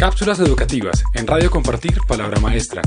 Cápsulas 0.00 0.40
educativas 0.40 1.04
en 1.12 1.26
Radio 1.26 1.50
Compartir 1.50 1.98
Palabra 2.08 2.40
Maestra. 2.40 2.80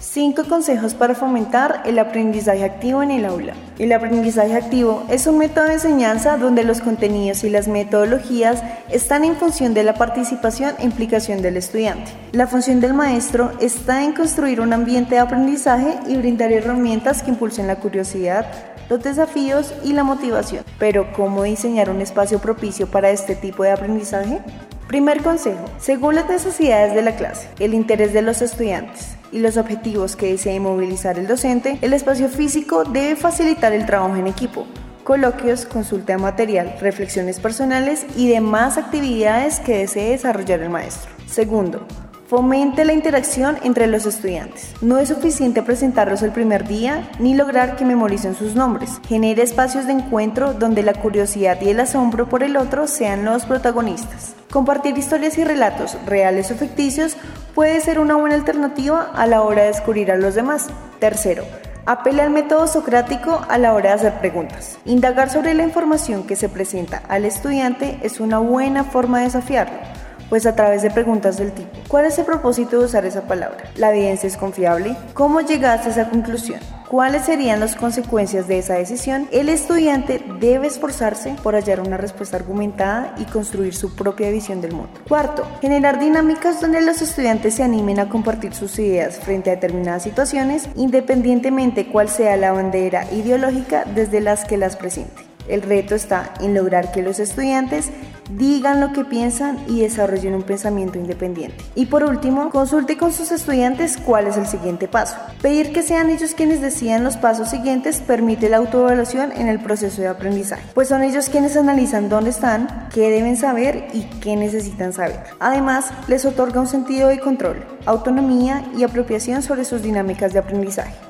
Cinco 0.00 0.42
consejos 0.48 0.94
para 0.94 1.14
fomentar 1.14 1.82
el 1.86 2.00
aprendizaje 2.00 2.64
activo 2.64 3.00
en 3.00 3.12
el 3.12 3.26
aula. 3.26 3.54
El 3.78 3.92
aprendizaje 3.92 4.56
activo 4.56 5.04
es 5.08 5.28
un 5.28 5.38
método 5.38 5.66
de 5.66 5.74
enseñanza 5.74 6.36
donde 6.36 6.64
los 6.64 6.80
contenidos 6.80 7.44
y 7.44 7.48
las 7.48 7.68
metodologías 7.68 8.60
están 8.90 9.24
en 9.24 9.36
función 9.36 9.72
de 9.72 9.84
la 9.84 9.94
participación 9.94 10.74
e 10.80 10.84
implicación 10.84 11.42
del 11.42 11.58
estudiante. 11.58 12.10
La 12.32 12.48
función 12.48 12.80
del 12.80 12.92
maestro 12.92 13.52
está 13.60 14.02
en 14.02 14.12
construir 14.12 14.60
un 14.60 14.72
ambiente 14.72 15.14
de 15.14 15.20
aprendizaje 15.20 16.00
y 16.08 16.16
brindar 16.16 16.50
herramientas 16.50 17.22
que 17.22 17.30
impulsen 17.30 17.68
la 17.68 17.76
curiosidad, 17.76 18.69
los 18.90 19.02
desafíos 19.02 19.72
y 19.84 19.94
la 19.94 20.04
motivación. 20.04 20.64
Pero 20.78 21.12
¿cómo 21.12 21.44
diseñar 21.44 21.88
un 21.88 22.02
espacio 22.02 22.40
propicio 22.40 22.88
para 22.88 23.10
este 23.10 23.36
tipo 23.36 23.62
de 23.62 23.70
aprendizaje? 23.70 24.40
Primer 24.88 25.22
consejo, 25.22 25.64
según 25.78 26.16
las 26.16 26.28
necesidades 26.28 26.94
de 26.94 27.02
la 27.02 27.14
clase, 27.14 27.48
el 27.60 27.72
interés 27.72 28.12
de 28.12 28.22
los 28.22 28.42
estudiantes 28.42 29.16
y 29.30 29.38
los 29.38 29.56
objetivos 29.56 30.16
que 30.16 30.32
desee 30.32 30.58
movilizar 30.58 31.16
el 31.16 31.28
docente, 31.28 31.78
el 31.80 31.92
espacio 31.92 32.28
físico 32.28 32.82
debe 32.82 33.14
facilitar 33.14 33.72
el 33.72 33.86
trabajo 33.86 34.16
en 34.16 34.26
equipo, 34.26 34.66
coloquios, 35.04 35.64
consulta 35.64 36.14
de 36.14 36.18
material, 36.18 36.74
reflexiones 36.80 37.38
personales 37.38 38.04
y 38.16 38.28
demás 38.28 38.78
actividades 38.78 39.60
que 39.60 39.78
desee 39.78 40.10
desarrollar 40.10 40.58
el 40.58 40.70
maestro. 40.70 41.12
Segundo, 41.26 41.86
Fomente 42.30 42.84
la 42.84 42.92
interacción 42.92 43.58
entre 43.64 43.88
los 43.88 44.06
estudiantes. 44.06 44.72
No 44.82 44.98
es 44.98 45.08
suficiente 45.08 45.64
presentarlos 45.64 46.22
el 46.22 46.30
primer 46.30 46.64
día 46.64 47.10
ni 47.18 47.34
lograr 47.34 47.74
que 47.74 47.84
memoricen 47.84 48.36
sus 48.36 48.54
nombres. 48.54 49.00
Genere 49.08 49.42
espacios 49.42 49.88
de 49.88 49.94
encuentro 49.94 50.54
donde 50.54 50.84
la 50.84 50.94
curiosidad 50.94 51.60
y 51.60 51.70
el 51.70 51.80
asombro 51.80 52.28
por 52.28 52.44
el 52.44 52.56
otro 52.56 52.86
sean 52.86 53.24
los 53.24 53.46
protagonistas. 53.46 54.36
Compartir 54.48 54.96
historias 54.96 55.38
y 55.38 55.44
relatos, 55.44 55.96
reales 56.06 56.52
o 56.52 56.54
ficticios, 56.54 57.16
puede 57.52 57.80
ser 57.80 57.98
una 57.98 58.14
buena 58.14 58.36
alternativa 58.36 59.10
a 59.12 59.26
la 59.26 59.42
hora 59.42 59.62
de 59.62 59.68
descubrir 59.68 60.12
a 60.12 60.16
los 60.16 60.36
demás. 60.36 60.68
Tercero, 61.00 61.42
Apela 61.84 62.22
al 62.22 62.30
método 62.30 62.68
socrático 62.68 63.44
a 63.48 63.58
la 63.58 63.74
hora 63.74 63.88
de 63.90 63.96
hacer 63.96 64.20
preguntas. 64.20 64.78
Indagar 64.84 65.30
sobre 65.30 65.54
la 65.54 65.64
información 65.64 66.24
que 66.28 66.36
se 66.36 66.48
presenta 66.48 67.02
al 67.08 67.24
estudiante 67.24 67.98
es 68.02 68.20
una 68.20 68.38
buena 68.38 68.84
forma 68.84 69.18
de 69.18 69.24
desafiarlo 69.24 69.99
pues 70.30 70.46
a 70.46 70.54
través 70.54 70.80
de 70.80 70.90
preguntas 70.90 71.36
del 71.36 71.52
tipo, 71.52 71.76
¿cuál 71.88 72.06
es 72.06 72.18
el 72.18 72.24
propósito 72.24 72.78
de 72.78 72.86
usar 72.86 73.04
esa 73.04 73.22
palabra? 73.22 73.64
¿La 73.74 73.90
evidencia 73.90 74.28
es 74.28 74.36
confiable? 74.36 74.96
¿Cómo 75.12 75.42
llegaste 75.42 75.88
a 75.88 75.92
esa 75.92 76.08
conclusión? 76.08 76.60
¿Cuáles 76.88 77.26
serían 77.26 77.60
las 77.60 77.76
consecuencias 77.76 78.48
de 78.48 78.58
esa 78.58 78.74
decisión? 78.74 79.28
El 79.30 79.48
estudiante 79.48 80.24
debe 80.40 80.66
esforzarse 80.66 81.36
por 81.40 81.54
hallar 81.54 81.80
una 81.80 81.96
respuesta 81.96 82.36
argumentada 82.36 83.14
y 83.18 83.26
construir 83.26 83.74
su 83.74 83.94
propia 83.94 84.30
visión 84.30 84.60
del 84.60 84.72
mundo. 84.72 84.92
Cuarto, 85.08 85.46
generar 85.60 86.00
dinámicas 86.00 86.60
donde 86.60 86.80
los 86.80 87.00
estudiantes 87.02 87.54
se 87.54 87.62
animen 87.62 88.00
a 88.00 88.08
compartir 88.08 88.54
sus 88.54 88.76
ideas 88.78 89.20
frente 89.20 89.50
a 89.50 89.54
determinadas 89.54 90.02
situaciones, 90.02 90.68
independientemente 90.74 91.86
cuál 91.86 92.08
sea 92.08 92.36
la 92.36 92.52
bandera 92.52 93.04
ideológica 93.12 93.84
desde 93.84 94.20
las 94.20 94.44
que 94.44 94.56
las 94.56 94.76
presente. 94.76 95.30
El 95.48 95.62
reto 95.62 95.94
está 95.94 96.32
en 96.40 96.54
lograr 96.54 96.92
que 96.92 97.02
los 97.02 97.18
estudiantes 97.18 97.90
digan 98.36 98.80
lo 98.80 98.92
que 98.92 99.04
piensan 99.04 99.58
y 99.66 99.80
desarrollen 99.80 100.34
un 100.34 100.42
pensamiento 100.42 100.98
independiente. 100.98 101.56
Y 101.74 101.86
por 101.86 102.04
último, 102.04 102.50
consulte 102.50 102.96
con 102.96 103.12
sus 103.12 103.32
estudiantes 103.32 103.96
cuál 103.96 104.26
es 104.26 104.36
el 104.36 104.46
siguiente 104.46 104.88
paso. 104.88 105.16
Pedir 105.42 105.72
que 105.72 105.82
sean 105.82 106.10
ellos 106.10 106.34
quienes 106.34 106.60
decidan 106.60 107.04
los 107.04 107.16
pasos 107.16 107.50
siguientes 107.50 108.00
permite 108.00 108.48
la 108.48 108.58
autoevaluación 108.58 109.32
en 109.32 109.48
el 109.48 109.60
proceso 109.60 110.02
de 110.02 110.08
aprendizaje, 110.08 110.62
pues 110.74 110.88
son 110.88 111.02
ellos 111.02 111.28
quienes 111.28 111.56
analizan 111.56 112.08
dónde 112.08 112.30
están, 112.30 112.88
qué 112.92 113.10
deben 113.10 113.36
saber 113.36 113.88
y 113.92 114.02
qué 114.20 114.36
necesitan 114.36 114.92
saber. 114.92 115.20
Además, 115.38 115.90
les 116.08 116.24
otorga 116.24 116.60
un 116.60 116.66
sentido 116.66 117.08
de 117.08 117.20
control, 117.20 117.64
autonomía 117.86 118.64
y 118.76 118.84
apropiación 118.84 119.42
sobre 119.42 119.64
sus 119.64 119.82
dinámicas 119.82 120.32
de 120.32 120.38
aprendizaje. 120.38 121.09